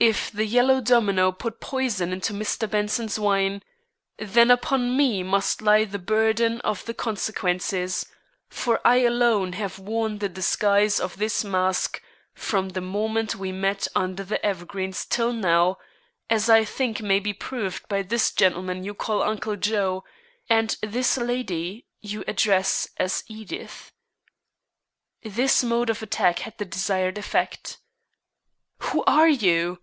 [0.00, 2.70] If the Yellow Domino put poison into Mr.
[2.70, 3.64] Benson's wine,
[4.16, 8.06] then upon me must lie the burden of the consequences,
[8.48, 12.00] for I alone have worn the disguise of this mask
[12.32, 15.78] from the moment we met under the evergreens till now,
[16.30, 20.04] as I think may be proved by this gentleman you call Uncle Joe,
[20.48, 23.90] and this lady you address as Edith."
[25.24, 27.78] This mode of attack had the desired effect.
[28.92, 29.80] "Who are you?"